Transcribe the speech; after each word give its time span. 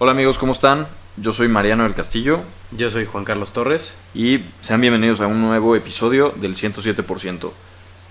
Hola 0.00 0.12
amigos, 0.12 0.38
¿cómo 0.38 0.52
están? 0.52 0.86
Yo 1.16 1.32
soy 1.32 1.48
Mariano 1.48 1.82
del 1.82 1.92
Castillo 1.92 2.42
Yo 2.70 2.88
soy 2.88 3.04
Juan 3.04 3.24
Carlos 3.24 3.52
Torres. 3.52 3.94
y 4.14 4.44
sean 4.60 4.80
bienvenidos 4.80 5.20
a 5.20 5.26
un 5.26 5.42
nuevo 5.42 5.74
episodio 5.74 6.32
del 6.36 6.54
107%. 6.54 7.50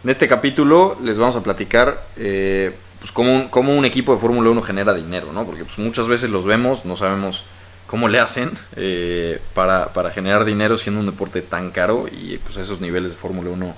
En 0.04 0.10
este 0.10 0.28
capítulo 0.28 0.98
les 1.02 1.18
vamos 1.18 1.38
a 1.38 1.44
platicar 1.44 2.04
eh, 2.18 2.76
pues 3.00 3.14
cómo, 3.14 3.34
un, 3.34 3.48
cómo 3.48 3.74
un 3.74 3.86
equipo 3.86 4.14
de 4.14 4.20
Fórmula 4.20 4.50
1 4.50 4.62
genera 4.64 4.94
dinero, 4.94 5.32
¿no? 5.32 5.46
Porque 5.46 5.64
pues, 5.64 5.78
muchas 5.78 6.10
veces 6.10 6.30
los 6.30 6.44
vemos, 6.44 6.84
no 6.84 6.98
sabemos 6.98 7.46
cómo 7.86 8.10
le 8.10 8.20
hacen 8.20 8.52
eh, 8.76 9.40
para, 9.54 9.94
para 9.94 10.12
generar 10.12 10.44
dinero 10.44 10.78
siendo 10.78 11.00
un 11.00 11.06
deporte 11.06 11.42
tan 11.42 11.72
caro 11.72 12.08
y 12.12 12.38
pues 12.40 12.58
esos 12.58 12.82
niveles 12.82 13.12
de 13.12 13.18
Fórmula 13.18 13.50
1 13.52 13.74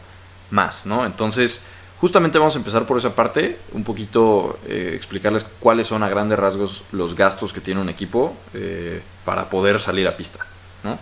más, 0.49 0.87
¿no? 0.87 1.05
Entonces, 1.05 1.61
justamente 1.99 2.39
vamos 2.39 2.55
a 2.55 2.59
empezar 2.59 2.85
por 2.85 2.97
esa 2.97 3.13
parte, 3.13 3.59
un 3.73 3.83
poquito 3.83 4.57
eh, 4.67 4.93
explicarles 4.95 5.45
cuáles 5.59 5.87
son 5.87 6.01
a 6.03 6.09
grandes 6.09 6.39
rasgos 6.39 6.83
los 6.91 7.15
gastos 7.15 7.51
que 7.51 7.61
tiene 7.61 7.81
un 7.81 7.89
equipo 7.89 8.35
eh, 8.53 9.01
para 9.25 9.49
poder 9.49 9.79
salir 9.79 10.07
a 10.07 10.15
pista, 10.15 10.45
¿no? 10.83 10.97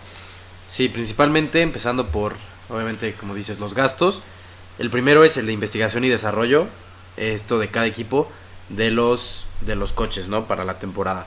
Sí, 0.68 0.88
principalmente 0.88 1.62
empezando 1.62 2.08
por, 2.08 2.34
obviamente, 2.68 3.14
como 3.14 3.34
dices, 3.34 3.58
los 3.60 3.74
gastos. 3.74 4.22
El 4.78 4.90
primero 4.90 5.24
es 5.24 5.36
el 5.36 5.46
de 5.46 5.52
investigación 5.52 6.04
y 6.04 6.08
desarrollo, 6.08 6.66
esto 7.16 7.58
de 7.58 7.68
cada 7.68 7.86
equipo, 7.86 8.30
de 8.68 8.90
los, 8.90 9.46
de 9.62 9.76
los 9.76 9.92
coches, 9.92 10.28
¿no? 10.28 10.44
Para 10.44 10.64
la 10.64 10.78
temporada. 10.78 11.26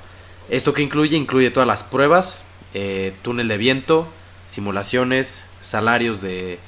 Esto 0.49 0.73
que 0.73 0.81
incluye, 0.81 1.15
incluye 1.17 1.49
todas 1.49 1.67
las 1.67 1.84
pruebas, 1.84 2.43
eh, 2.73 3.13
túnel 3.21 3.48
de 3.48 3.57
viento, 3.57 4.07
simulaciones, 4.49 5.45
salarios 5.62 6.21
de, 6.21 6.59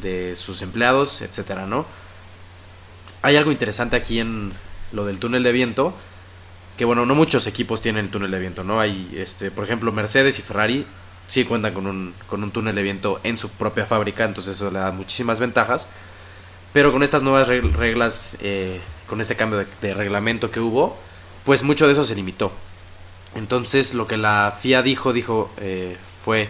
de 0.00 0.36
sus 0.36 0.62
empleados, 0.62 1.20
etcétera, 1.22 1.66
¿no? 1.66 1.86
Hay 3.22 3.36
algo 3.36 3.52
interesante 3.52 3.96
aquí 3.96 4.20
en 4.20 4.52
lo 4.92 5.04
del 5.04 5.18
túnel 5.18 5.42
de 5.42 5.52
viento, 5.52 5.94
que 6.78 6.84
bueno, 6.84 7.04
no 7.06 7.14
muchos 7.14 7.46
equipos 7.46 7.80
tienen 7.80 8.06
el 8.06 8.10
túnel 8.10 8.30
de 8.30 8.38
viento, 8.38 8.64
¿no? 8.64 8.80
Hay, 8.80 9.12
este, 9.16 9.50
por 9.50 9.64
ejemplo, 9.64 9.92
Mercedes 9.92 10.38
y 10.38 10.42
Ferrari 10.42 10.86
sí 11.28 11.44
cuentan 11.44 11.74
con 11.74 11.86
un, 11.86 12.14
con 12.26 12.42
un 12.42 12.50
túnel 12.50 12.74
de 12.74 12.82
viento 12.82 13.20
en 13.22 13.38
su 13.38 13.50
propia 13.50 13.86
fábrica, 13.86 14.24
entonces 14.24 14.56
eso 14.56 14.70
le 14.70 14.78
da 14.78 14.90
muchísimas 14.90 15.38
ventajas. 15.40 15.86
Pero 16.72 16.92
con 16.92 17.02
estas 17.02 17.22
nuevas 17.22 17.48
reg- 17.48 17.72
reglas, 17.72 18.36
eh, 18.40 18.80
con 19.06 19.20
este 19.20 19.36
cambio 19.36 19.58
de, 19.58 19.66
de 19.82 19.92
reglamento 19.94 20.50
que 20.50 20.60
hubo, 20.60 20.96
pues 21.44 21.62
mucho 21.62 21.86
de 21.86 21.92
eso 21.92 22.04
se 22.04 22.14
limitó. 22.14 22.52
Entonces 23.34 23.92
lo 23.94 24.06
que 24.06 24.16
la 24.16 24.56
FIA 24.60 24.82
dijo, 24.82 25.12
dijo, 25.12 25.50
eh, 25.58 25.96
fue, 26.24 26.48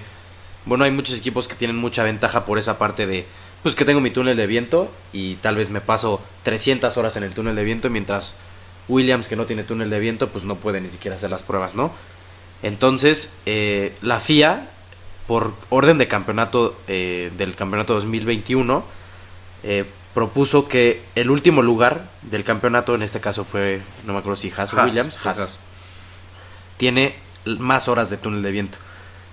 bueno, 0.66 0.84
hay 0.84 0.90
muchos 0.90 1.16
equipos 1.18 1.48
que 1.48 1.54
tienen 1.56 1.76
mucha 1.76 2.04
ventaja 2.04 2.44
por 2.44 2.58
esa 2.58 2.78
parte 2.78 3.06
de, 3.06 3.26
pues 3.62 3.74
que 3.74 3.84
tengo 3.84 4.00
mi 4.00 4.10
túnel 4.10 4.36
de 4.36 4.46
viento 4.46 4.90
y 5.12 5.34
tal 5.36 5.56
vez 5.56 5.70
me 5.70 5.80
paso 5.80 6.20
300 6.44 6.96
horas 6.96 7.16
en 7.16 7.24
el 7.24 7.34
túnel 7.34 7.56
de 7.56 7.64
viento 7.64 7.90
mientras 7.90 8.34
Williams 8.88 9.28
que 9.28 9.36
no 9.36 9.46
tiene 9.46 9.64
túnel 9.64 9.90
de 9.90 10.00
viento 10.00 10.28
pues 10.28 10.44
no 10.44 10.56
puede 10.56 10.80
ni 10.80 10.90
siquiera 10.90 11.16
hacer 11.16 11.30
las 11.30 11.42
pruebas, 11.42 11.74
¿no? 11.74 11.92
Entonces 12.62 13.32
eh, 13.46 13.94
la 14.02 14.20
FIA 14.20 14.70
por 15.26 15.54
orden 15.68 15.98
de 15.98 16.08
campeonato 16.08 16.76
eh, 16.88 17.30
del 17.36 17.54
campeonato 17.54 17.94
2021 17.94 18.84
eh, 19.62 19.84
propuso 20.14 20.66
que 20.66 21.02
el 21.14 21.30
último 21.30 21.62
lugar 21.62 22.08
del 22.22 22.44
campeonato 22.44 22.94
en 22.94 23.02
este 23.02 23.20
caso 23.20 23.44
fue 23.44 23.80
no 24.06 24.12
me 24.12 24.18
acuerdo 24.20 24.36
si 24.36 24.50
Haas, 24.56 24.72
o 24.74 24.82
Williams 24.82 25.18
Haas. 25.24 25.58
tiene 26.78 27.14
más 27.44 27.88
horas 27.88 28.10
de 28.10 28.16
túnel 28.16 28.42
de 28.42 28.50
viento. 28.50 28.78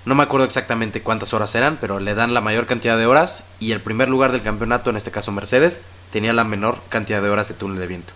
No 0.08 0.16
me 0.16 0.24
acuerdo 0.24 0.46
exactamente 0.46 1.02
cuántas 1.02 1.34
horas 1.34 1.54
eran, 1.56 1.80
pero 1.82 2.00
le 2.00 2.16
dan 2.16 2.34
la 2.34 2.40
mayor 2.40 2.66
cantidad 2.66 2.98
de 2.98 3.06
horas 3.06 3.44
y 3.60 3.74
el 3.74 3.82
primer 3.82 4.08
lugar 4.08 4.32
del 4.32 4.42
campeonato, 4.42 4.90
en 4.90 4.96
este 4.96 5.12
caso 5.12 5.34
Mercedes, 5.34 5.82
tenía 6.14 6.32
la 6.32 6.46
menor 6.46 6.80
cantidad 6.88 7.22
de 7.22 7.30
horas 7.30 7.50
de 7.50 7.56
túnel 7.56 7.78
de 7.78 7.88
viento. 7.88 8.14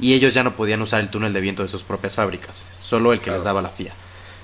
Y 0.00 0.14
ellos 0.14 0.32
ya 0.32 0.42
no 0.42 0.52
podían 0.56 0.80
usar 0.80 1.00
el 1.00 1.10
túnel 1.10 1.34
de 1.34 1.42
viento 1.42 1.60
de 1.60 1.68
sus 1.68 1.82
propias 1.82 2.14
fábricas, 2.14 2.64
solo 2.80 3.12
el 3.12 3.18
que 3.18 3.24
Claro. 3.24 3.36
les 3.36 3.44
daba 3.44 3.60
la 3.60 3.68
FIA. 3.68 3.92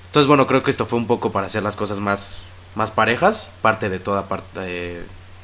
Entonces, 0.05 0.27
bueno, 0.27 0.45
creo 0.45 0.61
que 0.61 0.69
esto 0.69 0.85
fue 0.85 0.99
un 0.99 1.07
poco 1.07 1.31
para 1.31 1.47
hacer 1.47 1.63
las 1.63 1.75
cosas 1.75 1.99
más, 1.99 2.43
más 2.75 2.91
parejas, 2.91 3.49
parte 3.63 3.89
de 3.89 3.97
toda 3.97 4.27
parte 4.29 4.49
eh, 4.61 5.01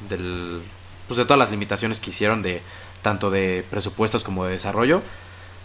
del, 0.08 0.62
pues 1.08 1.18
de 1.18 1.24
todas 1.24 1.38
las 1.40 1.50
limitaciones 1.50 1.98
que 1.98 2.10
hicieron 2.10 2.42
de 2.42 2.62
tanto 3.02 3.28
de 3.28 3.64
presupuestos 3.68 4.22
como 4.22 4.44
de 4.44 4.52
desarrollo. 4.52 5.02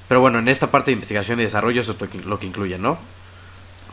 Pero 0.08 0.20
bueno, 0.20 0.40
en 0.40 0.48
esta 0.48 0.72
parte 0.72 0.90
de 0.90 0.94
investigación 0.94 1.40
y 1.40 1.44
desarrollo 1.44 1.82
eso 1.82 1.92
es 1.92 2.02
lo 2.02 2.10
que, 2.10 2.18
lo 2.24 2.40
que 2.40 2.48
incluye, 2.48 2.80
¿no? 2.80 2.98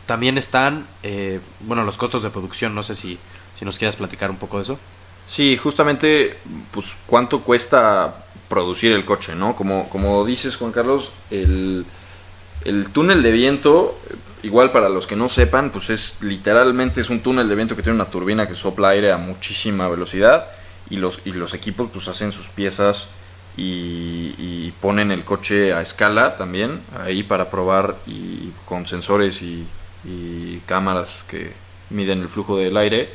También 0.05 0.37
están, 0.37 0.87
eh, 1.01 1.39
bueno, 1.61 1.83
los 1.83 1.97
costos 1.97 2.23
de 2.23 2.29
producción. 2.29 2.75
No 2.75 2.83
sé 2.83 2.95
si, 2.95 3.17
si 3.57 3.65
nos 3.65 3.77
quieras 3.77 3.95
platicar 3.95 4.29
un 4.29 4.37
poco 4.37 4.57
de 4.57 4.63
eso. 4.63 4.79
Sí, 5.25 5.55
justamente, 5.55 6.37
pues 6.71 6.95
cuánto 7.05 7.41
cuesta 7.41 8.25
producir 8.49 8.91
el 8.91 9.05
coche, 9.05 9.35
¿no? 9.35 9.55
Como, 9.55 9.89
como 9.89 10.25
dices, 10.25 10.57
Juan 10.57 10.71
Carlos, 10.71 11.11
el, 11.31 11.85
el 12.65 12.89
túnel 12.89 13.23
de 13.23 13.31
viento, 13.31 13.97
igual 14.43 14.71
para 14.71 14.89
los 14.89 15.07
que 15.07 15.15
no 15.15 15.29
sepan, 15.29 15.71
pues 15.71 15.89
es 15.89 16.21
literalmente 16.21 17.01
es 17.01 17.09
un 17.09 17.21
túnel 17.21 17.47
de 17.47 17.55
viento 17.55 17.75
que 17.75 17.81
tiene 17.81 17.95
una 17.95 18.11
turbina 18.11 18.47
que 18.47 18.55
sopla 18.55 18.89
aire 18.89 19.11
a 19.11 19.17
muchísima 19.17 19.87
velocidad 19.87 20.47
y 20.89 20.97
los, 20.97 21.21
y 21.23 21.31
los 21.31 21.53
equipos 21.53 21.89
pues 21.91 22.09
hacen 22.09 22.33
sus 22.33 22.47
piezas 22.49 23.07
y, 23.55 24.35
y 24.37 24.73
ponen 24.81 25.11
el 25.11 25.23
coche 25.23 25.73
a 25.73 25.81
escala 25.81 26.35
también, 26.35 26.81
ahí 26.99 27.23
para 27.23 27.49
probar 27.49 27.95
y 28.05 28.51
con 28.65 28.85
sensores 28.85 29.41
y, 29.41 29.65
y 30.03 30.57
cámaras 30.59 31.23
que 31.27 31.53
miden 31.89 32.21
el 32.21 32.29
flujo 32.29 32.57
del 32.57 32.75
aire 32.77 33.09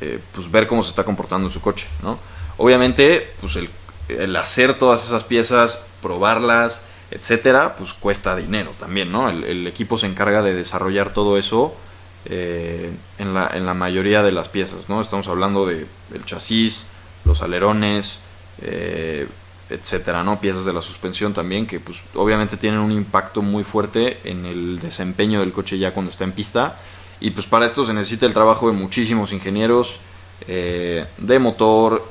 eh, 0.00 0.18
pues 0.32 0.50
ver 0.50 0.66
cómo 0.66 0.82
se 0.82 0.90
está 0.90 1.04
comportando 1.04 1.50
su 1.50 1.60
coche, 1.60 1.86
¿no? 2.02 2.18
Obviamente, 2.56 3.32
pues 3.40 3.56
el, 3.56 4.36
hacer 4.36 4.78
todas 4.78 5.04
esas 5.06 5.24
piezas, 5.24 5.84
probarlas, 6.00 6.80
etcétera, 7.10 7.76
pues 7.76 7.92
cuesta 7.92 8.34
dinero 8.34 8.72
también, 8.78 9.12
¿no? 9.12 9.28
El, 9.28 9.44
el 9.44 9.66
equipo 9.66 9.98
se 9.98 10.06
encarga 10.06 10.42
de 10.42 10.54
desarrollar 10.54 11.12
todo 11.12 11.36
eso 11.36 11.76
eh, 12.24 12.90
en, 13.18 13.34
la, 13.34 13.50
en 13.52 13.66
la 13.66 13.74
mayoría 13.74 14.22
de 14.22 14.32
las 14.32 14.48
piezas, 14.48 14.88
¿no? 14.88 15.02
Estamos 15.02 15.28
hablando 15.28 15.66
de 15.66 15.86
el 16.14 16.24
chasis, 16.24 16.84
los 17.24 17.42
alerones, 17.42 18.18
eh, 18.62 19.26
etcétera, 19.70 20.22
¿no? 20.24 20.40
Piezas 20.40 20.64
de 20.64 20.72
la 20.72 20.82
suspensión 20.82 21.32
también 21.32 21.66
que, 21.66 21.80
pues, 21.80 22.02
obviamente 22.14 22.56
tienen 22.56 22.80
un 22.80 22.92
impacto 22.92 23.40
muy 23.42 23.64
fuerte 23.64 24.18
en 24.24 24.44
el 24.44 24.80
desempeño 24.80 25.40
del 25.40 25.52
coche 25.52 25.78
ya 25.78 25.92
cuando 25.92 26.10
está 26.10 26.24
en 26.24 26.32
pista 26.32 26.76
y 27.20 27.30
pues 27.30 27.46
para 27.46 27.66
esto 27.66 27.84
se 27.84 27.92
necesita 27.94 28.26
el 28.26 28.34
trabajo 28.34 28.70
de 28.70 28.76
muchísimos 28.76 29.32
ingenieros 29.32 30.00
eh, 30.48 31.04
de 31.18 31.38
motor, 31.38 32.02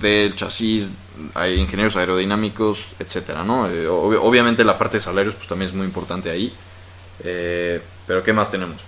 del 0.00 0.34
chasis, 0.36 0.92
hay 1.34 1.58
ingenieros 1.58 1.96
aerodinámicos, 1.96 2.88
etcétera, 2.98 3.42
¿no? 3.42 3.68
Eh, 3.68 3.88
ob- 3.88 4.18
obviamente 4.20 4.64
la 4.64 4.78
parte 4.78 4.98
de 4.98 5.00
salarios 5.02 5.34
pues 5.34 5.48
también 5.48 5.70
es 5.70 5.74
muy 5.74 5.86
importante 5.86 6.30
ahí. 6.30 6.52
Eh, 7.24 7.80
pero 8.06 8.22
¿qué 8.22 8.32
más 8.32 8.50
tenemos? 8.50 8.82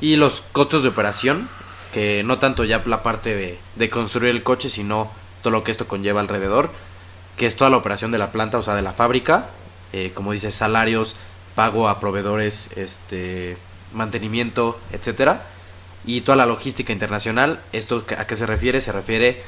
Y 0.00 0.16
los 0.16 0.42
costos 0.52 0.82
de 0.82 0.90
operación, 0.90 1.48
que 1.92 2.22
no 2.24 2.38
tanto 2.38 2.64
ya 2.64 2.82
la 2.86 3.02
parte 3.02 3.34
de, 3.34 3.58
de 3.76 3.90
construir 3.90 4.30
el 4.30 4.42
coche, 4.42 4.68
sino 4.68 5.10
todo 5.42 5.50
lo 5.52 5.64
que 5.64 5.70
esto 5.70 5.86
conlleva 5.86 6.20
alrededor, 6.20 6.70
que 7.36 7.46
es 7.46 7.56
toda 7.56 7.70
la 7.70 7.76
operación 7.76 8.10
de 8.12 8.18
la 8.18 8.32
planta, 8.32 8.58
o 8.58 8.62
sea, 8.62 8.74
de 8.74 8.82
la 8.82 8.92
fábrica, 8.92 9.46
eh, 9.92 10.12
como 10.14 10.32
dices, 10.32 10.54
salarios, 10.54 11.16
pago 11.54 11.88
a 11.88 12.00
proveedores, 12.00 12.70
este 12.76 13.56
mantenimiento, 13.92 14.78
etcétera, 14.92 15.42
y 16.04 16.22
toda 16.22 16.36
la 16.36 16.46
logística 16.46 16.92
internacional. 16.92 17.60
¿Esto 17.72 18.04
a 18.18 18.26
qué 18.26 18.36
se 18.36 18.46
refiere? 18.46 18.80
Se 18.80 18.92
refiere 18.92 19.42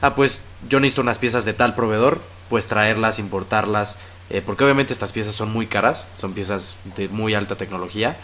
a, 0.00 0.14
pues, 0.14 0.42
yo 0.68 0.80
necesito 0.80 1.02
unas 1.02 1.18
piezas 1.18 1.44
de 1.44 1.54
tal 1.54 1.74
proveedor, 1.74 2.20
pues 2.50 2.66
traerlas, 2.66 3.18
importarlas, 3.18 3.98
eh, 4.30 4.42
porque 4.44 4.64
obviamente 4.64 4.92
estas 4.92 5.12
piezas 5.12 5.34
son 5.34 5.52
muy 5.52 5.66
caras, 5.66 6.06
son 6.16 6.32
piezas 6.32 6.76
de 6.96 7.08
muy 7.08 7.34
alta 7.34 7.56
tecnología 7.56 8.16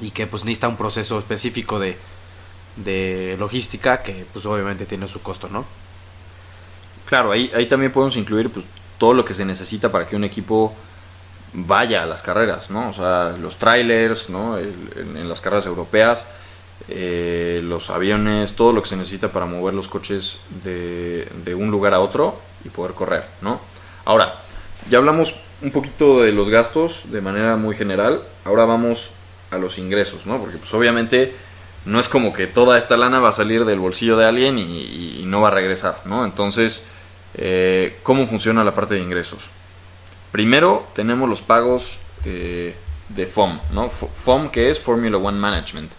y 0.00 0.10
que 0.10 0.26
pues 0.26 0.44
necesita 0.44 0.68
un 0.68 0.76
proceso 0.76 1.18
específico 1.18 1.78
de, 1.78 1.98
de 2.76 3.36
logística 3.38 4.02
que 4.02 4.24
pues 4.32 4.46
obviamente 4.46 4.86
tiene 4.86 5.08
su 5.08 5.20
costo, 5.20 5.48
¿no? 5.48 5.64
Claro, 7.06 7.32
ahí, 7.32 7.50
ahí 7.54 7.66
también 7.66 7.92
podemos 7.92 8.16
incluir 8.16 8.50
pues, 8.50 8.64
todo 8.98 9.12
lo 9.14 9.24
que 9.24 9.34
se 9.34 9.44
necesita 9.44 9.90
para 9.92 10.06
que 10.06 10.16
un 10.16 10.24
equipo 10.24 10.72
vaya 11.52 12.02
a 12.02 12.06
las 12.06 12.22
carreras, 12.22 12.70
¿no? 12.70 12.88
O 12.90 12.94
sea, 12.94 13.36
los 13.38 13.56
trailers, 13.58 14.30
¿no? 14.30 14.56
En, 14.58 15.28
las 15.28 15.40
carreras 15.40 15.66
europeas, 15.66 16.24
eh, 16.88 17.60
los 17.62 17.90
aviones, 17.90 18.54
todo 18.54 18.72
lo 18.72 18.82
que 18.82 18.88
se 18.88 18.96
necesita 18.96 19.28
para 19.30 19.44
mover 19.46 19.74
los 19.74 19.88
coches 19.88 20.38
de, 20.64 21.28
de 21.44 21.54
un 21.54 21.70
lugar 21.70 21.92
a 21.94 22.00
otro 22.00 22.38
y 22.64 22.70
poder 22.70 22.92
correr, 22.94 23.24
¿no? 23.42 23.60
Ahora, 24.04 24.40
ya 24.90 24.98
hablamos 24.98 25.34
un 25.60 25.70
poquito 25.70 26.22
de 26.22 26.32
los 26.32 26.48
gastos 26.48 27.02
de 27.04 27.20
manera 27.20 27.56
muy 27.56 27.76
general, 27.76 28.22
ahora 28.44 28.64
vamos 28.64 29.10
a 29.50 29.58
los 29.58 29.78
ingresos, 29.78 30.24
¿no? 30.26 30.38
Porque 30.38 30.56
pues 30.56 30.72
obviamente 30.74 31.36
no 31.84 32.00
es 32.00 32.08
como 32.08 32.32
que 32.32 32.46
toda 32.46 32.78
esta 32.78 32.96
lana 32.96 33.20
va 33.20 33.28
a 33.28 33.32
salir 33.32 33.64
del 33.64 33.78
bolsillo 33.78 34.16
de 34.16 34.24
alguien 34.26 34.58
y- 34.58 35.20
y 35.20 35.24
no 35.26 35.40
va 35.42 35.48
a 35.48 35.50
regresar, 35.52 35.98
¿no? 36.06 36.24
Entonces, 36.24 36.82
eh, 37.34 37.98
¿cómo 38.02 38.26
funciona 38.26 38.64
la 38.64 38.74
parte 38.74 38.94
de 38.94 39.00
ingresos? 39.00 39.48
Primero 40.30 40.86
tenemos 40.94 41.28
los 41.28 41.40
pagos 41.40 41.98
eh, 42.24 42.74
de 43.08 43.26
FOM, 43.26 43.58
¿no? 43.72 43.90
FOM 43.90 44.50
que 44.50 44.70
es 44.70 44.80
Formula 44.80 45.18
One 45.18 45.38
Management. 45.38 45.92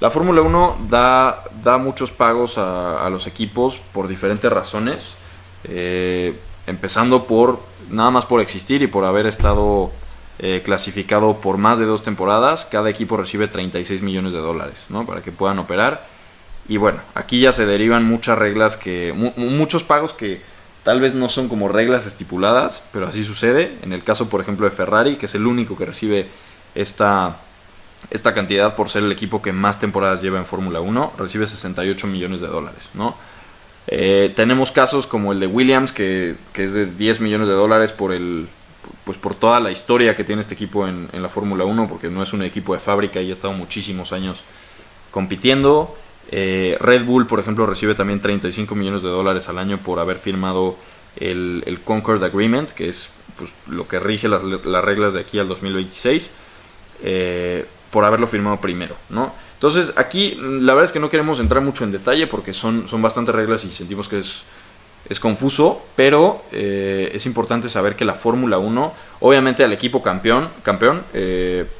La 0.00 0.10
Fórmula 0.10 0.40
1 0.40 0.86
da, 0.88 1.44
da 1.62 1.76
muchos 1.76 2.10
pagos 2.10 2.56
a, 2.56 3.08
los 3.10 3.26
equipos 3.26 3.80
por 3.92 4.08
diferentes 4.08 4.50
razones, 4.50 5.12
eh, 5.64 6.34
empezando 6.66 7.26
por 7.26 7.60
nada 7.90 8.10
más 8.10 8.24
por 8.24 8.40
existir 8.40 8.82
y 8.82 8.86
por 8.86 9.04
haber 9.04 9.26
estado 9.26 9.92
clasificado 10.64 11.36
por 11.36 11.58
más 11.58 11.78
de 11.78 11.84
dos 11.84 12.02
temporadas, 12.02 12.64
cada 12.64 12.88
equipo 12.88 13.18
recibe 13.18 13.46
36 13.46 14.00
millones 14.00 14.32
de 14.32 14.38
dólares, 14.38 14.84
¿no? 14.88 15.04
Para 15.04 15.20
que 15.20 15.32
puedan 15.32 15.58
operar. 15.58 16.06
Y 16.66 16.78
bueno, 16.78 17.00
aquí 17.14 17.40
ya 17.40 17.52
se 17.52 17.66
derivan 17.66 18.04
muchas 18.04 18.38
reglas 18.38 18.78
que, 18.78 19.12
muchos 19.36 19.82
pagos 19.82 20.14
que 20.14 20.40
tal 20.82 21.00
vez 21.00 21.14
no 21.14 21.28
son 21.28 21.48
como 21.48 21.68
reglas 21.68 22.06
estipuladas, 22.06 22.82
pero 22.92 23.06
así 23.06 23.24
sucede. 23.24 23.76
En 23.82 23.92
el 23.92 24.02
caso, 24.02 24.28
por 24.28 24.40
ejemplo, 24.40 24.68
de 24.68 24.74
Ferrari, 24.74 25.16
que 25.16 25.26
es 25.26 25.34
el 25.34 25.46
único 25.46 25.76
que 25.76 25.86
recibe 25.86 26.26
esta, 26.74 27.36
esta 28.10 28.34
cantidad 28.34 28.74
por 28.76 28.88
ser 28.88 29.02
el 29.02 29.12
equipo 29.12 29.42
que 29.42 29.52
más 29.52 29.78
temporadas 29.78 30.22
lleva 30.22 30.38
en 30.38 30.46
Fórmula 30.46 30.80
1, 30.80 31.14
recibe 31.18 31.46
68 31.46 32.06
millones 32.06 32.40
de 32.40 32.46
dólares, 32.46 32.88
¿no? 32.94 33.14
Eh, 33.86 34.32
tenemos 34.36 34.70
casos 34.70 35.06
como 35.06 35.32
el 35.32 35.40
de 35.40 35.46
Williams, 35.46 35.92
que, 35.92 36.36
que, 36.52 36.64
es 36.64 36.74
de 36.74 36.86
10 36.86 37.20
millones 37.20 37.48
de 37.48 37.54
dólares 37.54 37.92
por 37.92 38.12
el 38.12 38.48
pues 39.04 39.18
por 39.18 39.34
toda 39.34 39.60
la 39.60 39.70
historia 39.70 40.14
que 40.14 40.24
tiene 40.24 40.42
este 40.42 40.54
equipo 40.54 40.86
en, 40.86 41.08
en 41.12 41.22
la 41.22 41.28
Fórmula 41.28 41.64
1, 41.64 41.88
porque 41.88 42.08
no 42.08 42.22
es 42.22 42.32
un 42.32 42.42
equipo 42.42 42.74
de 42.74 42.80
fábrica 42.80 43.20
y 43.20 43.30
ha 43.30 43.32
estado 43.32 43.52
muchísimos 43.52 44.12
años 44.12 44.42
compitiendo. 45.10 45.96
Eh, 46.32 46.78
Red 46.80 47.04
Bull, 47.04 47.26
por 47.26 47.40
ejemplo, 47.40 47.66
recibe 47.66 47.94
también 47.96 48.20
35 48.20 48.74
millones 48.76 49.02
de 49.02 49.08
dólares 49.08 49.48
al 49.48 49.58
año 49.58 49.78
por 49.78 49.98
haber 49.98 50.16
firmado 50.16 50.76
el, 51.16 51.80
Concord 51.84 52.22
Agreement, 52.22 52.70
que 52.70 52.88
es 52.88 53.10
pues, 53.36 53.50
lo 53.66 53.88
que 53.88 53.98
rige 53.98 54.28
las, 54.28 54.44
las, 54.44 54.84
reglas 54.84 55.14
de 55.14 55.20
aquí 55.20 55.40
al 55.40 55.48
2026, 55.48 56.30
eh, 57.02 57.66
por 57.90 58.04
haberlo 58.04 58.28
firmado 58.28 58.60
primero, 58.60 58.94
¿no? 59.08 59.32
Entonces, 59.54 59.92
aquí 59.96 60.36
la 60.40 60.72
verdad 60.72 60.84
es 60.84 60.92
que 60.92 61.00
no 61.00 61.10
queremos 61.10 61.40
entrar 61.40 61.62
mucho 61.62 61.84
en 61.84 61.90
detalle 61.90 62.26
porque 62.28 62.54
son, 62.54 62.88
son 62.88 63.02
bastantes 63.02 63.34
reglas 63.34 63.64
y 63.64 63.72
sentimos 63.72 64.08
que 64.08 64.20
es, 64.20 64.44
es 65.08 65.18
confuso, 65.18 65.82
pero 65.96 66.44
eh, 66.52 67.10
es 67.12 67.26
importante 67.26 67.68
saber 67.68 67.96
que 67.96 68.04
la 68.04 68.14
Fórmula 68.14 68.58
1, 68.58 68.94
obviamente 69.18 69.64
al 69.64 69.72
equipo 69.72 70.00
campeón, 70.00 70.48
campeón 70.62 71.02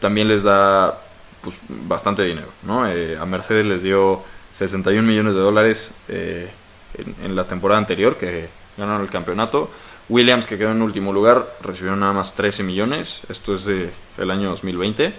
también 0.01 0.29
les 0.29 0.43
da 0.43 1.01
pues, 1.41 1.57
bastante 1.69 2.25
dinero, 2.25 2.49
¿no? 2.65 2.85
A 2.85 3.27
Mercedes 3.27 3.65
les 3.65 3.83
dio 3.83 4.25
61 4.53 5.07
millones 5.07 5.35
de 5.35 5.41
dólares 5.41 5.95
en, 6.09 7.15
en, 7.25 7.37
la 7.37 7.45
temporada 7.45 7.79
anterior 7.79 8.17
que 8.17 8.49
ganaron 8.77 9.03
el 9.03 9.09
campeonato. 9.09 9.71
Williams, 10.09 10.47
que 10.47 10.59
quedó 10.59 10.73
en 10.73 10.83
último 10.83 11.13
lugar, 11.13 11.47
recibió 11.63 11.95
nada 11.95 12.13
más 12.13 12.35
13 12.35 12.65
millones. 12.65 13.21
Esto 13.29 13.55
es 13.55 13.65
del 13.65 13.91
el 14.19 14.31
año 14.31 14.51
2020. 14.51 15.13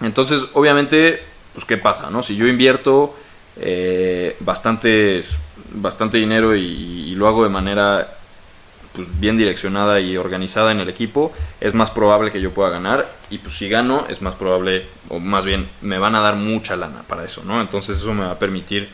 Entonces, 0.00 0.42
obviamente, 0.54 1.22
pues 1.52 1.64
qué 1.64 1.76
pasa, 1.76 2.10
¿no? 2.10 2.22
Si 2.22 2.36
yo 2.36 2.46
invierto 2.46 3.14
eh, 3.56 4.36
bastante, 4.40 5.22
bastante 5.72 6.18
dinero 6.18 6.54
y, 6.56 7.14
lo 7.14 7.28
hago 7.28 7.44
de 7.44 7.50
manera 7.50 8.18
pues 8.94 9.20
bien 9.20 9.36
direccionada 9.36 10.00
y 10.00 10.16
organizada 10.16 10.70
en 10.70 10.80
el 10.80 10.88
equipo, 10.88 11.32
es 11.60 11.74
más 11.74 11.90
probable 11.90 12.30
que 12.30 12.40
yo 12.40 12.52
pueda 12.52 12.70
ganar 12.70 13.08
y 13.28 13.38
pues 13.38 13.56
si 13.56 13.68
gano 13.68 14.06
es 14.08 14.22
más 14.22 14.36
probable 14.36 14.86
o 15.08 15.18
más 15.18 15.44
bien 15.44 15.68
me 15.82 15.98
van 15.98 16.14
a 16.14 16.20
dar 16.20 16.36
mucha 16.36 16.76
lana 16.76 17.02
para 17.06 17.24
eso, 17.24 17.42
¿no? 17.44 17.60
Entonces 17.60 17.98
eso 17.98 18.14
me 18.14 18.24
va 18.24 18.32
a 18.32 18.38
permitir 18.38 18.88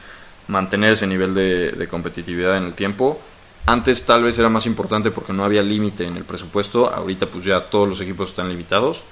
mantener 0.49 0.93
ese 0.93 1.07
nivel 1.07 1.35
de, 1.35 1.87
competitividad 1.89 2.57
en 2.57 2.65
el 2.65 2.75
tiempo. 2.75 3.21
Antes 3.67 4.07
tal 4.07 4.25
vez 4.25 4.39
era 4.39 4.49
más 4.49 4.65
importante 4.67 5.11
porque 5.11 5.35
no 5.35 5.45
había 5.45 5.63
límite 5.63 6.07
en 6.07 6.17
el 6.17 6.25
presupuesto, 6.25 6.93
ahorita 6.93 7.27
pues 7.27 7.45
ya 7.45 7.61
todos 7.61 7.89
los 7.89 8.01
equipos 8.01 8.31
están 8.31 8.49
limitados. 8.49 9.03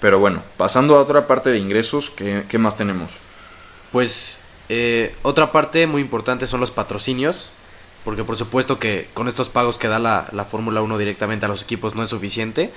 Pero 0.00 0.18
bueno, 0.18 0.42
pasando 0.56 0.96
a 0.96 1.00
otra 1.00 1.26
parte 1.26 1.50
de 1.50 1.58
ingresos, 1.58 2.10
¿qué, 2.10 2.44
qué 2.48 2.58
más 2.58 2.76
tenemos? 2.76 3.10
Pues 3.92 4.40
eh, 4.68 5.14
otra 5.22 5.50
parte 5.50 5.86
muy 5.86 6.02
importante 6.02 6.46
son 6.46 6.60
los 6.60 6.70
patrocinios, 6.70 7.50
porque 8.08 8.24
por 8.24 8.38
supuesto 8.38 8.78
que 8.78 9.06
con 9.12 9.28
estos 9.28 9.50
pagos 9.50 9.76
que 9.76 9.86
da 9.86 9.98
la, 9.98 10.28
la 10.32 10.46
Fórmula 10.46 10.80
1 10.80 10.96
directamente 10.96 11.44
a 11.44 11.48
los 11.50 11.60
equipos 11.62 11.94
no 11.94 12.02
es 12.02 12.08
suficiente. 12.08 12.70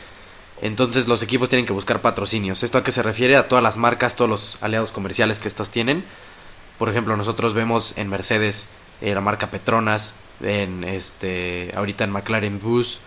Entonces 0.62 1.08
los 1.08 1.24
equipos 1.24 1.48
tienen 1.48 1.66
que 1.66 1.72
buscar 1.72 2.02
patrocinios. 2.02 2.64
¿Esto 2.64 2.78
a 2.78 2.84
qué 2.84 2.92
se 2.92 3.02
refiere? 3.02 3.38
A 3.38 3.48
todas 3.48 3.64
las 3.64 3.78
marcas, 3.78 4.18
todos 4.18 4.30
los 4.30 4.58
aliados 4.60 4.92
comerciales 4.92 5.40
que 5.40 5.48
estas 5.48 5.72
tienen. 5.72 6.04
Por 6.78 6.90
ejemplo, 6.90 7.16
nosotros 7.16 7.54
vemos 7.54 7.98
en 7.98 8.10
Mercedes 8.10 8.68
eh, 9.00 9.16
la 9.16 9.22
marca 9.22 9.48
Petronas, 9.48 10.16
en 10.44 10.84
este 10.84 11.72
ahorita 11.78 12.04
en 12.04 12.12
McLaren 12.12 12.60
Bus, 12.60 13.00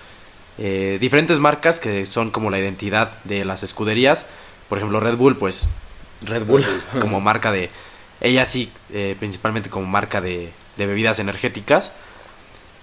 eh, 0.57 0.97
diferentes 0.99 1.41
marcas 1.41 1.79
que 1.79 2.07
son 2.07 2.31
como 2.31 2.49
la 2.49 2.59
identidad 2.59 3.23
de 3.25 3.45
las 3.45 3.63
escuderías. 3.63 4.27
Por 4.71 4.79
ejemplo, 4.79 4.99
Red 4.99 5.17
Bull, 5.17 5.37
pues 5.37 5.69
Red 6.23 6.47
Bull 6.47 6.65
como 7.03 7.21
marca 7.21 7.53
de... 7.53 7.69
Ella 8.23 8.47
sí, 8.47 8.73
eh, 8.95 9.15
principalmente 9.19 9.69
como 9.69 9.85
marca 9.85 10.23
de, 10.23 10.51
de, 10.79 10.87
bebidas 10.87 11.19
energéticas. 11.19 11.93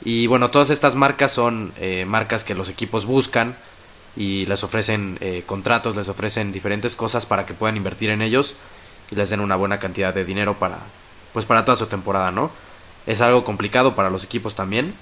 Y 0.04 0.28
bueno, 0.28 0.50
todas 0.50 0.70
estas 0.70 0.96
marcas 0.96 1.32
son 1.32 1.74
eh, 1.78 2.06
marcas 2.06 2.44
que 2.44 2.56
los 2.56 2.70
equipos 2.70 3.06
buscan 3.06 3.56
y 4.16 4.46
les 4.46 4.64
ofrecen 4.64 5.18
eh, 5.22 5.44
contratos, 5.46 5.96
les 5.96 6.10
ofrecen 6.10 6.52
diferentes 6.52 6.96
cosas 6.96 7.26
para 7.26 7.46
que 7.46 7.54
puedan 7.54 7.78
invertir 7.78 8.10
en 8.10 8.22
ellos 8.22 8.56
y 9.12 9.16
les 9.16 9.30
den 9.30 9.40
una 9.40 9.56
buena 9.56 9.80
cantidad 9.80 10.14
de 10.14 10.26
dinero 10.26 10.56
para, 10.56 10.80
pues 11.34 11.46
para 11.46 11.66
toda 11.66 11.78
su 11.78 11.86
temporada, 11.86 12.32
¿no? 12.32 12.52
Es 13.06 13.22
algo 13.22 13.44
complicado 13.44 13.96
para 13.96 14.10
los 14.10 14.24
equipos 14.24 14.56
también. 14.56 14.94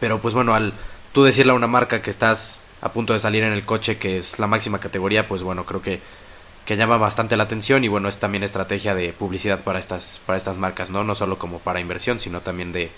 Pero 0.00 0.20
pues 0.20 0.34
bueno, 0.34 0.54
al 0.54 0.72
tú 1.12 1.22
decirle 1.22 1.52
a 1.52 1.56
una 1.56 1.66
marca 1.66 2.02
que 2.02 2.10
estás 2.10 2.60
a 2.82 2.92
punto 2.92 3.12
de 3.12 3.20
salir 3.20 3.44
en 3.44 3.52
el 3.52 3.64
coche, 3.64 3.98
que 3.98 4.18
es 4.18 4.38
la 4.38 4.46
máxima 4.46 4.80
categoría, 4.80 5.28
pues 5.28 5.42
bueno, 5.42 5.64
creo 5.64 5.82
que, 5.82 6.00
que 6.64 6.76
llama 6.76 6.96
bastante 6.96 7.36
la 7.36 7.44
atención 7.44 7.84
y 7.84 7.88
bueno, 7.88 8.08
es 8.08 8.18
también 8.18 8.42
estrategia 8.42 8.94
de 8.94 9.12
publicidad 9.12 9.60
para 9.60 9.78
estas, 9.78 10.20
para 10.26 10.36
estas 10.36 10.58
marcas, 10.58 10.90
¿no? 10.90 11.04
No 11.04 11.14
solo 11.14 11.38
como 11.38 11.58
para 11.58 11.80
inversión, 11.80 12.20
sino 12.20 12.40
también 12.40 12.72
de, 12.72 12.90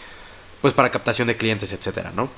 pues 0.63 0.73
para 0.73 0.91
captación 0.91 1.29
de 1.29 1.37
clientes, 1.37 1.73
etcétera, 1.73 2.13
¿no? 2.17 2.31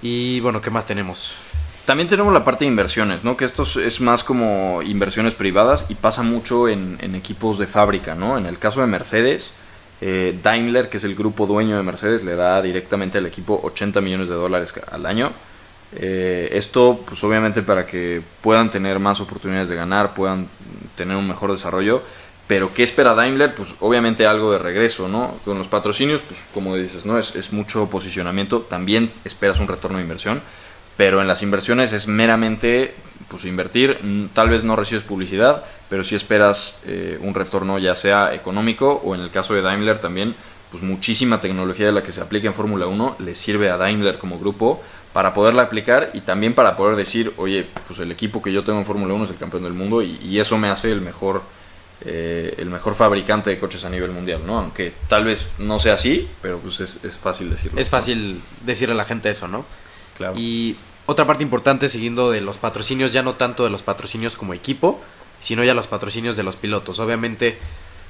Y 0.00 0.40
bueno, 0.40 0.60
¿qué 0.60 0.70
más 0.70 0.86
tenemos? 0.86 1.36
También 1.84 2.08
tenemos 2.08 2.32
la 2.32 2.44
parte 2.44 2.64
de 2.64 2.70
inversiones, 2.70 3.22
¿no? 3.22 3.36
Que 3.36 3.44
esto 3.44 3.64
es 3.80 4.00
más 4.00 4.24
como 4.24 4.82
inversiones 4.82 5.34
privadas 5.34 5.86
y 5.88 5.94
pasa 5.94 6.22
mucho 6.22 6.68
en, 6.68 6.98
equipos 7.14 7.58
de 7.58 7.66
fábrica, 7.66 8.14
¿no? 8.14 8.38
En 8.38 8.46
el 8.46 8.58
caso 8.58 8.80
de 8.80 8.86
Mercedes, 8.86 9.52
eh, 10.00 10.36
Daimler, 10.42 10.88
que 10.88 10.96
es 10.96 11.04
el 11.04 11.14
grupo 11.14 11.46
dueño 11.46 11.76
de 11.76 11.82
Mercedes, 11.82 12.24
le 12.24 12.34
da 12.34 12.62
directamente 12.62 13.18
al 13.18 13.26
equipo 13.26 13.60
80 13.62 14.00
millones 14.00 14.28
de 14.28 14.34
dólares 14.34 14.72
al 14.90 15.06
año. 15.06 15.32
Eh, 15.94 16.48
esto, 16.52 17.04
pues 17.06 17.22
obviamente 17.22 17.62
para 17.62 17.86
que 17.86 18.22
puedan 18.40 18.70
tener 18.70 18.98
más 18.98 19.20
oportunidades 19.20 19.68
de 19.68 19.76
ganar, 19.76 20.14
puedan 20.14 20.48
tener 20.96 21.16
un 21.16 21.28
mejor 21.28 21.52
desarrollo. 21.52 22.02
Pero 22.46 22.74
¿qué 22.74 22.82
espera 22.82 23.14
Daimler? 23.14 23.54
Pues 23.54 23.74
obviamente 23.80 24.26
algo 24.26 24.52
de 24.52 24.58
regreso, 24.58 25.08
¿no? 25.08 25.36
Con 25.44 25.58
los 25.58 25.68
patrocinios, 25.68 26.20
pues 26.20 26.44
como 26.52 26.76
dices, 26.76 27.06
¿no? 27.06 27.18
Es, 27.18 27.34
es 27.34 27.52
mucho 27.52 27.88
posicionamiento, 27.88 28.60
también 28.60 29.12
esperas 29.24 29.60
un 29.60 29.68
retorno 29.68 29.98
de 29.98 30.02
inversión, 30.02 30.42
pero 30.96 31.20
en 31.20 31.28
las 31.28 31.42
inversiones 31.42 31.92
es 31.92 32.06
meramente 32.08 32.94
pues 33.28 33.44
invertir, 33.44 33.98
tal 34.34 34.50
vez 34.50 34.62
no 34.62 34.76
recibes 34.76 35.04
publicidad, 35.04 35.64
pero 35.88 36.04
si 36.04 36.14
esperas 36.14 36.76
eh, 36.86 37.18
un 37.20 37.34
retorno 37.34 37.78
ya 37.78 37.94
sea 37.94 38.34
económico 38.34 39.00
o 39.04 39.14
en 39.14 39.22
el 39.22 39.30
caso 39.30 39.54
de 39.54 39.62
Daimler 39.62 40.00
también, 40.00 40.34
pues 40.70 40.82
muchísima 40.82 41.40
tecnología 41.40 41.86
de 41.86 41.92
la 41.92 42.02
que 42.02 42.12
se 42.12 42.20
aplica 42.20 42.48
en 42.48 42.54
Fórmula 42.54 42.86
1 42.86 43.16
le 43.20 43.34
sirve 43.34 43.70
a 43.70 43.76
Daimler 43.76 44.18
como 44.18 44.38
grupo 44.38 44.82
para 45.12 45.34
poderla 45.34 45.62
aplicar 45.62 46.10
y 46.14 46.22
también 46.22 46.54
para 46.54 46.76
poder 46.76 46.96
decir, 46.96 47.32
oye, 47.36 47.66
pues 47.86 48.00
el 48.00 48.10
equipo 48.10 48.42
que 48.42 48.52
yo 48.52 48.64
tengo 48.64 48.78
en 48.78 48.86
Fórmula 48.86 49.14
1 49.14 49.24
es 49.24 49.30
el 49.30 49.36
campeón 49.36 49.64
del 49.64 49.74
mundo 49.74 50.02
y, 50.02 50.18
y 50.22 50.40
eso 50.40 50.56
me 50.56 50.68
hace 50.68 50.90
el 50.90 51.00
mejor 51.00 51.42
eh, 52.04 52.54
el 52.58 52.68
mejor 52.68 52.94
fabricante 52.94 53.50
de 53.50 53.58
coches 53.58 53.84
a 53.84 53.90
nivel 53.90 54.10
mundial, 54.10 54.40
¿no? 54.46 54.58
Aunque 54.58 54.92
tal 55.08 55.24
vez 55.24 55.48
no 55.58 55.78
sea 55.78 55.94
así, 55.94 56.28
pero 56.40 56.58
pues 56.58 56.80
es, 56.80 57.04
es 57.04 57.16
fácil 57.16 57.50
decirlo. 57.50 57.80
Es 57.80 57.90
fácil 57.90 58.38
¿no? 58.38 58.66
decirle 58.66 58.94
a 58.94 58.96
la 58.96 59.04
gente 59.04 59.30
eso, 59.30 59.48
¿no? 59.48 59.64
Claro. 60.16 60.34
Y 60.36 60.76
otra 61.06 61.26
parte 61.26 61.42
importante, 61.42 61.88
siguiendo 61.88 62.30
de 62.30 62.40
los 62.40 62.58
patrocinios, 62.58 63.12
ya 63.12 63.22
no 63.22 63.34
tanto 63.34 63.64
de 63.64 63.70
los 63.70 63.82
patrocinios 63.82 64.36
como 64.36 64.54
equipo, 64.54 65.00
sino 65.40 65.64
ya 65.64 65.74
los 65.74 65.86
patrocinios 65.86 66.36
de 66.36 66.42
los 66.42 66.56
pilotos. 66.56 66.98
Obviamente, 66.98 67.58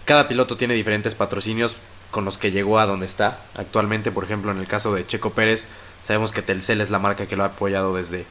cada 0.04 0.28
piloto 0.28 0.56
tiene 0.56 0.74
diferentes 0.74 1.14
patrocinios 1.14 1.76
con 2.10 2.24
los 2.24 2.38
que 2.38 2.50
llegó 2.50 2.78
a 2.78 2.86
donde 2.86 3.06
está 3.06 3.40
actualmente. 3.56 4.12
Por 4.12 4.24
ejemplo, 4.24 4.50
en 4.50 4.58
el 4.58 4.66
caso 4.66 4.94
de 4.94 5.06
Checo 5.06 5.30
Pérez, 5.30 5.66
sabemos 6.02 6.32
que 6.32 6.42
Telcel 6.42 6.80
es 6.80 6.90
la 6.90 6.98
marca 6.98 7.26
que 7.26 7.36
lo 7.36 7.44
ha 7.44 7.48
apoyado 7.48 7.96
desde, 7.96 8.26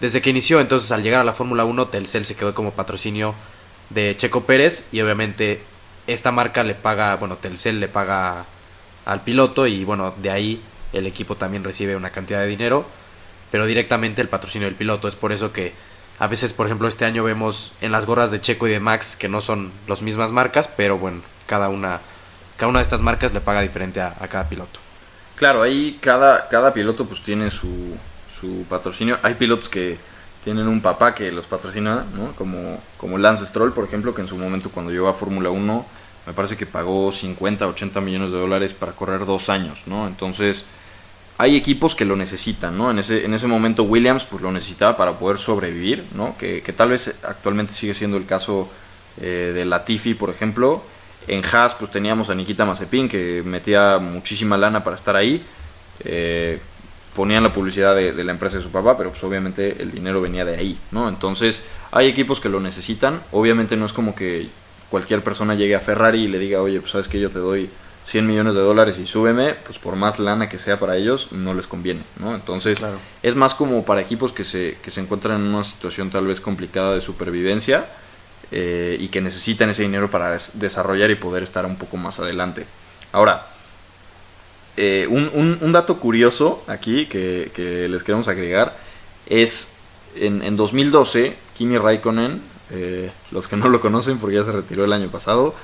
desde 0.00 0.20
que 0.20 0.30
inició. 0.30 0.60
Entonces, 0.60 0.92
al 0.92 1.02
llegar 1.02 1.22
a 1.22 1.24
la 1.24 1.32
Fórmula 1.32 1.64
1, 1.64 1.88
Telcel 1.88 2.24
se 2.24 2.36
quedó 2.36 2.54
como 2.54 2.72
patrocinio 2.72 3.34
de 3.90 4.16
Checo 4.16 4.44
Pérez 4.44 4.88
y 4.92 5.00
obviamente 5.00 5.62
esta 6.06 6.32
marca 6.32 6.62
le 6.62 6.74
paga, 6.74 7.16
bueno, 7.16 7.36
Telcel 7.36 7.80
le 7.80 7.88
paga 7.88 8.44
al 9.04 9.22
piloto 9.22 9.66
y 9.66 9.84
bueno, 9.84 10.14
de 10.16 10.30
ahí 10.30 10.62
el 10.92 11.06
equipo 11.06 11.36
también 11.36 11.64
recibe 11.64 11.96
una 11.96 12.10
cantidad 12.10 12.40
de 12.40 12.46
dinero 12.46 12.86
pero 13.52 13.66
directamente 13.66 14.22
el 14.22 14.28
patrocinio 14.28 14.66
del 14.66 14.74
piloto. 14.74 15.06
Es 15.06 15.14
por 15.14 15.30
eso 15.30 15.52
que 15.52 15.74
a 16.18 16.26
veces, 16.26 16.54
por 16.54 16.66
ejemplo, 16.66 16.88
este 16.88 17.04
año 17.04 17.22
vemos 17.22 17.72
en 17.82 17.92
las 17.92 18.06
gorras 18.06 18.32
de 18.32 18.40
Checo 18.40 18.66
y 18.66 18.70
de 18.70 18.80
Max 18.80 19.14
que 19.14 19.28
no 19.28 19.40
son 19.40 19.70
las 19.86 20.00
mismas 20.02 20.32
marcas, 20.32 20.68
pero 20.68 20.98
bueno, 20.98 21.20
cada 21.46 21.68
una, 21.68 22.00
cada 22.56 22.70
una 22.70 22.78
de 22.78 22.84
estas 22.84 23.02
marcas 23.02 23.34
le 23.34 23.40
paga 23.40 23.60
diferente 23.60 24.00
a, 24.00 24.16
a 24.18 24.26
cada 24.28 24.48
piloto. 24.48 24.80
Claro, 25.36 25.62
ahí 25.62 25.98
cada, 26.00 26.48
cada 26.48 26.72
piloto 26.72 27.04
pues 27.04 27.22
tiene 27.22 27.50
su, 27.50 27.94
su 28.34 28.64
patrocinio. 28.70 29.18
Hay 29.22 29.34
pilotos 29.34 29.68
que 29.68 29.98
tienen 30.42 30.68
un 30.68 30.80
papá 30.80 31.14
que 31.14 31.30
los 31.30 31.46
patrocina, 31.46 32.04
¿no? 32.14 32.32
Como, 32.32 32.80
como 32.96 33.18
Lance 33.18 33.46
Stroll, 33.46 33.72
por 33.72 33.84
ejemplo, 33.84 34.14
que 34.14 34.22
en 34.22 34.28
su 34.28 34.36
momento 34.36 34.70
cuando 34.70 34.90
llegó 34.90 35.08
a 35.08 35.14
Fórmula 35.14 35.50
1 35.50 35.86
me 36.26 36.32
parece 36.32 36.56
que 36.56 36.66
pagó 36.66 37.10
50, 37.10 37.66
80 37.66 38.00
millones 38.00 38.30
de 38.30 38.38
dólares 38.38 38.72
para 38.72 38.92
correr 38.92 39.26
dos 39.26 39.48
años, 39.48 39.78
¿no? 39.86 40.06
Entonces 40.06 40.64
hay 41.38 41.56
equipos 41.56 41.94
que 41.94 42.04
lo 42.04 42.14
necesitan, 42.14 42.76
¿no? 42.78 42.90
En 42.90 42.98
ese, 42.98 43.24
en 43.24 43.34
ese 43.34 43.46
momento 43.46 43.82
Williams 43.82 44.24
pues 44.24 44.42
lo 44.42 44.52
necesitaba 44.52 44.96
para 44.96 45.12
poder 45.18 45.38
sobrevivir, 45.38 46.04
¿no? 46.14 46.36
Que, 46.38 46.62
que 46.62 46.72
tal 46.72 46.90
vez 46.90 47.14
actualmente 47.24 47.72
sigue 47.72 47.94
siendo 47.94 48.16
el 48.16 48.26
caso 48.26 48.68
eh, 49.20 49.52
de 49.54 49.64
Latifi, 49.64 50.14
por 50.14 50.30
ejemplo. 50.30 50.82
En 51.26 51.42
Haas 51.44 51.74
pues 51.74 51.90
teníamos 51.90 52.30
a 52.30 52.34
Nikita 52.34 52.64
Mazepin 52.64 53.08
que 53.08 53.42
metía 53.44 53.98
muchísima 53.98 54.56
lana 54.56 54.84
para 54.84 54.96
estar 54.96 55.16
ahí. 55.16 55.44
Eh, 56.04 56.60
ponían 57.14 57.42
la 57.42 57.52
publicidad 57.52 57.94
de, 57.94 58.12
de, 58.12 58.24
la 58.24 58.32
empresa 58.32 58.56
de 58.56 58.62
su 58.62 58.70
papá, 58.70 58.96
pero 58.96 59.10
pues 59.10 59.22
obviamente 59.24 59.82
el 59.82 59.90
dinero 59.90 60.20
venía 60.20 60.44
de 60.44 60.56
ahí, 60.56 60.78
¿no? 60.90 61.08
Entonces 61.08 61.62
hay 61.90 62.08
equipos 62.08 62.40
que 62.40 62.48
lo 62.48 62.60
necesitan. 62.60 63.22
Obviamente 63.32 63.76
no 63.76 63.86
es 63.86 63.92
como 63.92 64.14
que 64.14 64.48
cualquier 64.90 65.22
persona 65.22 65.54
llegue 65.54 65.74
a 65.74 65.80
Ferrari 65.80 66.24
y 66.24 66.28
le 66.28 66.38
diga, 66.38 66.60
oye, 66.60 66.80
pues 66.80 66.92
sabes 66.92 67.08
que 67.08 67.20
yo 67.20 67.30
te 67.30 67.38
doy 67.38 67.70
100 68.04 68.26
millones 68.26 68.54
de 68.54 68.60
dólares 68.60 68.98
y 68.98 69.06
súbeme, 69.06 69.54
pues 69.54 69.78
por 69.78 69.96
más 69.96 70.18
lana 70.18 70.48
que 70.48 70.58
sea 70.58 70.78
para 70.78 70.96
ellos, 70.96 71.32
no 71.32 71.54
les 71.54 71.66
conviene, 71.66 72.02
¿no? 72.18 72.34
Entonces, 72.34 72.78
claro. 72.78 72.98
es 73.22 73.36
más 73.36 73.54
como 73.54 73.84
para 73.84 74.00
equipos 74.00 74.32
que 74.32 74.44
se, 74.44 74.78
que 74.82 74.90
se 74.90 75.00
encuentran 75.00 75.40
en 75.40 75.54
una 75.54 75.64
situación 75.64 76.10
tal 76.10 76.26
vez 76.26 76.40
complicada 76.40 76.94
de 76.94 77.00
supervivencia 77.00 77.86
eh, 78.50 78.96
y 78.98 79.08
que 79.08 79.20
necesitan 79.20 79.70
ese 79.70 79.82
dinero 79.82 80.10
para 80.10 80.36
desarrollar 80.54 81.10
y 81.10 81.14
poder 81.14 81.42
estar 81.42 81.64
un 81.64 81.76
poco 81.76 81.96
más 81.96 82.18
adelante. 82.18 82.66
Ahora, 83.12 83.46
eh, 84.76 85.06
un, 85.08 85.58
un, 85.60 85.72
dato 85.72 85.98
curioso 85.98 86.62
aquí 86.66 87.06
que, 87.06 87.50
que, 87.54 87.88
les 87.88 88.02
queremos 88.02 88.28
agregar 88.28 88.76
es 89.26 89.76
en, 90.16 90.42
en 90.42 90.56
2012, 90.56 91.36
Kimi 91.54 91.76
Raikkonen, 91.76 92.40
eh, 92.70 93.10
los 93.32 93.48
que 93.48 93.56
no 93.56 93.68
lo 93.68 93.80
conocen 93.80 94.18
porque 94.18 94.36
ya 94.36 94.44
se 94.44 94.52
retiró 94.52 94.84
el 94.84 94.92
año 94.92 95.08
pasado, 95.08 95.54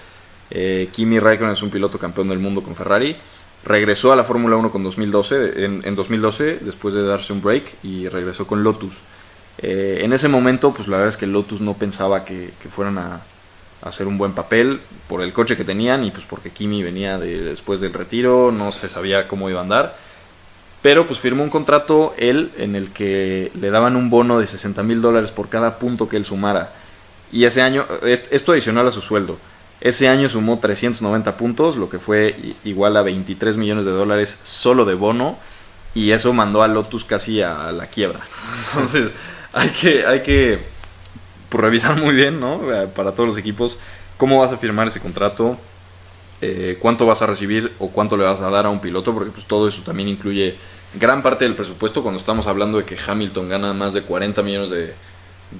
eh, 0.50 0.90
Kimi 0.92 1.18
Raikkonen 1.18 1.54
es 1.54 1.62
un 1.62 1.70
piloto 1.70 1.98
campeón 1.98 2.28
del 2.28 2.38
mundo 2.38 2.62
con 2.62 2.76
Ferrari. 2.76 3.16
Regresó 3.64 4.12
a 4.12 4.16
la 4.16 4.24
Fórmula 4.24 4.56
1 4.56 4.70
con 4.70 4.84
2012, 4.84 5.64
en, 5.64 5.82
en, 5.84 5.94
2012 5.96 6.58
después 6.60 6.94
de 6.94 7.02
darse 7.02 7.32
un 7.32 7.42
break 7.42 7.76
y 7.82 8.08
regresó 8.08 8.46
con 8.46 8.62
Lotus. 8.62 8.98
En 9.60 10.12
ese 10.12 10.28
momento, 10.28 10.72
pues 10.72 10.86
la 10.86 10.98
verdad 10.98 11.12
es 11.12 11.16
que 11.16 11.26
Lotus 11.26 11.60
no 11.60 11.74
pensaba 11.74 12.24
que, 12.24 12.52
que 12.62 12.68
fueran 12.68 12.98
a, 12.98 13.20
hacer 13.82 14.06
un 14.06 14.18
buen 14.18 14.32
papel 14.32 14.80
por 15.08 15.22
el 15.22 15.32
coche 15.32 15.56
que 15.56 15.64
tenían 15.64 16.04
y 16.04 16.10
pues 16.10 16.24
porque 16.28 16.50
Kimi 16.50 16.82
venía 16.82 17.18
de, 17.18 17.40
después 17.40 17.80
del 17.80 17.92
retiro, 17.92 18.50
no 18.52 18.72
se 18.72 18.88
sabía 18.88 19.28
cómo 19.28 19.48
iba 19.50 19.60
a 19.60 19.62
andar. 19.62 19.96
Pero 20.82 21.06
pues 21.06 21.18
firmó 21.18 21.42
un 21.42 21.50
contrato 21.50 22.14
él 22.18 22.52
en 22.56 22.76
el 22.76 22.90
que 22.90 23.50
le 23.60 23.70
daban 23.70 23.96
un 23.96 24.10
bono 24.10 24.38
de 24.38 24.46
60 24.46 24.82
mil 24.82 25.02
dólares 25.02 25.32
por 25.32 25.48
cada 25.48 25.78
punto 25.78 26.08
que 26.08 26.16
él 26.16 26.24
sumara. 26.24 26.72
Y 27.32 27.44
ese 27.44 27.62
año, 27.62 27.86
esto 28.04 28.52
adicional 28.52 28.86
a 28.86 28.92
su 28.92 29.00
sueldo. 29.00 29.38
Ese 29.80 30.08
año 30.08 30.28
sumó 30.28 30.58
390 30.58 31.36
puntos, 31.36 31.76
lo 31.76 31.88
que 31.88 31.98
fue 31.98 32.54
igual 32.64 32.96
a 32.96 33.02
23 33.02 33.56
millones 33.56 33.84
de 33.84 33.92
dólares 33.92 34.38
solo 34.42 34.84
de 34.84 34.94
bono, 34.94 35.38
y 35.94 36.10
eso 36.10 36.32
mandó 36.32 36.62
a 36.62 36.68
Lotus 36.68 37.04
casi 37.04 37.42
a 37.42 37.70
la 37.72 37.86
quiebra. 37.86 38.20
Entonces, 38.72 39.10
hay 39.52 39.70
que, 39.70 40.06
hay 40.06 40.22
que 40.22 40.58
pues, 41.48 41.62
revisar 41.62 41.96
muy 41.96 42.14
bien, 42.14 42.40
¿no? 42.40 42.60
Para 42.94 43.12
todos 43.12 43.28
los 43.28 43.36
equipos, 43.36 43.78
cómo 44.16 44.40
vas 44.40 44.52
a 44.52 44.58
firmar 44.58 44.88
ese 44.88 45.00
contrato, 45.00 45.56
eh, 46.40 46.76
cuánto 46.80 47.06
vas 47.06 47.22
a 47.22 47.26
recibir 47.26 47.72
o 47.78 47.88
cuánto 47.88 48.16
le 48.16 48.24
vas 48.24 48.40
a 48.40 48.50
dar 48.50 48.66
a 48.66 48.70
un 48.70 48.80
piloto, 48.80 49.14
porque 49.14 49.30
pues 49.30 49.46
todo 49.46 49.68
eso 49.68 49.82
también 49.82 50.08
incluye 50.08 50.56
gran 50.94 51.22
parte 51.22 51.44
del 51.44 51.54
presupuesto 51.54 52.02
cuando 52.02 52.20
estamos 52.20 52.46
hablando 52.46 52.78
de 52.78 52.84
que 52.84 52.96
Hamilton 52.96 53.48
gana 53.48 53.72
más 53.72 53.92
de 53.92 54.02
40 54.02 54.42
millones 54.42 54.70
de, 54.70 54.94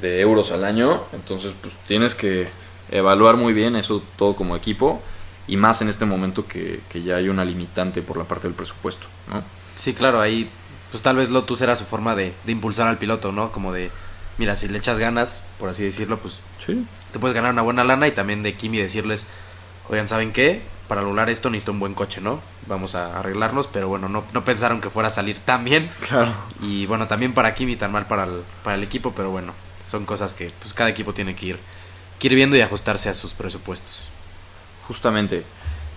de 0.01 0.21
euros 0.21 0.53
al 0.53 0.65
año, 0.65 1.03
entonces 1.13 1.53
pues 1.61 1.75
tienes 1.87 2.15
que 2.15 2.49
evaluar 2.91 3.37
muy 3.37 3.53
bien 3.53 3.77
eso 3.77 4.03
todo 4.17 4.35
como 4.35 4.57
equipo 4.57 5.03
y 5.47 5.57
más 5.57 5.83
en 5.83 5.89
este 5.89 6.05
momento 6.05 6.47
que, 6.47 6.81
que, 6.89 7.03
ya 7.03 7.17
hay 7.17 7.29
una 7.29 7.45
limitante 7.45 8.03
por 8.03 8.17
la 8.17 8.25
parte 8.25 8.47
del 8.47 8.55
presupuesto, 8.55 9.07
¿no? 9.31 9.43
Sí, 9.75 9.95
claro, 9.95 10.21
ahí 10.21 10.49
pues 10.91 11.03
tal 11.03 11.17
vez 11.17 11.31
Lotus 11.31 11.61
era 11.61 11.77
su 11.77 11.85
forma 11.85 12.15
de, 12.15 12.35
de 12.45 12.53
impulsar 12.53 12.87
al 12.89 12.99
piloto, 12.99 13.33
¿no? 13.33 13.51
Como 13.51 13.73
de, 13.73 13.91
mira, 14.39 14.57
si 14.57 14.69
le 14.69 14.79
echas 14.79 14.99
ganas, 14.99 15.43
por 15.59 15.69
así 15.69 15.85
decirlo, 15.85 16.19
pues 16.19 16.41
sí. 16.65 16.87
te 17.13 17.19
puedes 17.19 17.35
ganar 17.35 17.53
una 17.53 17.63
buena 17.63 17.85
lana 17.85 18.07
y 18.09 18.13
también 18.13 18.43
de 18.43 18.55
Kimi 18.55 18.79
decirles, 18.79 19.27
oigan, 19.89 20.09
¿saben 20.09 20.33
qué? 20.33 20.63
Para 20.87 21.03
lograr 21.03 21.29
esto 21.29 21.51
necesito 21.51 21.73
un 21.73 21.81
buen 21.81 21.95
coche, 21.95 22.21
¿no? 22.21 22.41
Vamos 22.67 22.95
a 22.95 23.19
arreglarlos, 23.19 23.67
pero 23.67 23.89
bueno, 23.89 24.09
no, 24.09 24.25
no 24.33 24.45
pensaron 24.45 24.81
que 24.81 24.89
fuera 24.89 25.09
a 25.09 25.11
salir 25.11 25.39
tan 25.39 25.65
bien. 25.65 25.91
Claro. 26.09 26.33
Y 26.63 26.87
bueno, 26.87 27.07
también 27.07 27.35
para 27.35 27.55
Kimi 27.55 27.77
tan 27.77 27.93
mal 27.93 28.07
para 28.07 28.25
el, 28.25 28.43
para 28.65 28.77
el 28.77 28.83
equipo, 28.83 29.13
pero 29.15 29.31
bueno, 29.31 29.53
son 29.85 30.07
cosas 30.07 30.33
que 30.35 30.51
pues 30.61 30.73
cada 30.73 30.89
equipo 30.89 31.13
tiene 31.13 31.35
que 31.35 31.47
ir 31.47 31.59
que 32.19 32.27
ir 32.27 32.35
viendo 32.35 32.57
y 32.57 32.61
ajustarse 32.61 33.09
a 33.09 33.15
sus 33.15 33.33
presupuestos. 33.33 34.05
Justamente. 34.89 35.45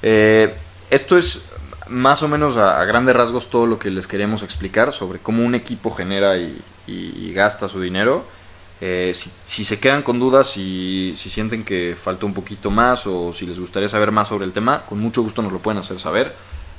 Eh, 0.04 0.54
esto 0.90 1.18
es 1.18 1.42
más 1.88 2.22
o 2.22 2.28
menos 2.28 2.58
a, 2.58 2.80
a, 2.80 2.86
grandes 2.86 3.16
rasgos 3.16 3.50
todo 3.50 3.66
lo 3.66 3.80
que 3.80 3.90
les 3.90 4.08
queremos 4.08 4.44
explicar 4.44 4.92
sobre 4.92 5.20
cómo 5.20 5.44
un 5.44 5.56
equipo 5.56 5.90
genera 5.90 6.38
y, 6.38 6.62
y, 6.88 7.28
y 7.28 7.34
gasta 7.34 7.68
su 7.68 7.82
dinero. 7.82 8.26
Eh, 8.84 9.12
si, 9.14 9.32
si, 9.46 9.64
se 9.64 9.80
quedan 9.80 10.02
con 10.02 10.20
dudas, 10.20 10.48
si, 10.48 11.14
si 11.16 11.30
sienten 11.30 11.64
que 11.64 11.96
falta 11.96 12.26
un 12.26 12.34
poquito 12.34 12.72
más 12.72 13.06
o 13.06 13.32
si 13.32 13.46
les 13.46 13.60
gustaría 13.60 13.88
saber 13.88 14.12
más 14.12 14.28
sobre 14.28 14.46
el 14.46 14.54
tema, 14.54 14.82
con 14.88 15.00
mucho 15.00 15.22
gusto 15.22 15.44
nos 15.44 15.52
lo 15.52 15.60
pueden 15.60 15.78
hacer 15.78 16.00
saber. 16.00 16.34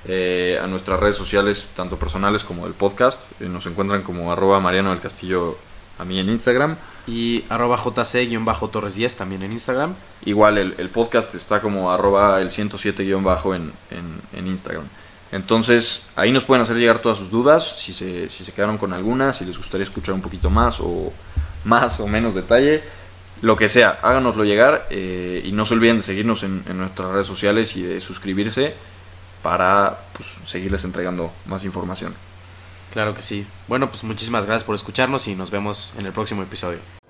Eh, 0.04 0.58
a 0.60 0.66
nuestras 0.66 0.98
redes 0.98 1.16
sociales, 1.16 1.68
tanto 1.76 1.96
personales 1.96 2.42
como 2.42 2.64
del 2.64 2.74
podcast, 2.74 3.22
eh, 3.40 3.48
nos 3.48 3.66
encuentran 3.66 4.02
como 4.02 4.32
arroba 4.32 4.58
Mariano 4.58 4.90
del 4.90 5.00
Castillo 5.00 5.56
a 5.98 6.04
mí 6.04 6.18
en 6.18 6.28
Instagram. 6.28 6.76
Y 7.06 7.44
arroba 7.48 7.78
jc-torres 7.78 8.94
10 8.94 9.16
también 9.16 9.42
en 9.44 9.52
Instagram. 9.52 9.94
Igual 10.24 10.58
el, 10.58 10.74
el 10.78 10.88
podcast 10.88 11.34
está 11.34 11.60
como 11.60 11.92
arroba 11.92 12.40
el 12.40 12.50
107-bajo 12.50 13.54
en, 13.54 13.72
en, 13.90 14.20
en, 14.32 14.46
Instagram. 14.48 14.84
Entonces 15.32 16.02
ahí 16.14 16.30
nos 16.30 16.44
pueden 16.44 16.62
hacer 16.62 16.76
llegar 16.76 17.00
todas 17.00 17.18
sus 17.18 17.30
dudas, 17.30 17.76
si 17.78 17.94
se, 17.94 18.30
si 18.30 18.44
se 18.44 18.52
quedaron 18.52 18.76
con 18.76 18.92
alguna, 18.92 19.32
si 19.32 19.46
les 19.46 19.56
gustaría 19.56 19.84
escuchar 19.84 20.14
un 20.14 20.20
poquito 20.20 20.50
más 20.50 20.78
o 20.78 21.12
más 21.64 22.00
o 22.00 22.06
menos 22.06 22.34
detalle, 22.34 22.82
lo 23.40 23.56
que 23.56 23.68
sea, 23.68 23.98
háganoslo 24.02 24.44
llegar 24.44 24.86
eh, 24.90 25.42
y 25.44 25.52
no 25.52 25.64
se 25.64 25.74
olviden 25.74 25.96
de 25.96 26.02
seguirnos 26.02 26.42
en, 26.42 26.62
en, 26.68 26.78
nuestras 26.78 27.10
redes 27.10 27.26
sociales 27.26 27.76
y 27.76 27.82
de 27.82 28.00
suscribirse 28.00 28.74
para 29.42 30.00
pues, 30.12 30.28
seguirles 30.44 30.84
entregando 30.84 31.32
más 31.46 31.64
información. 31.64 32.14
Claro 32.92 33.14
que 33.14 33.22
sí. 33.22 33.46
Bueno, 33.68 33.88
pues 33.88 34.04
muchísimas 34.04 34.44
gracias 34.44 34.64
por 34.64 34.74
escucharnos 34.74 35.26
y 35.26 35.34
nos 35.34 35.50
vemos 35.50 35.92
en 35.98 36.06
el 36.06 36.12
próximo 36.12 36.42
episodio. 36.42 37.01